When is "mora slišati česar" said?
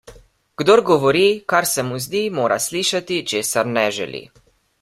2.41-3.71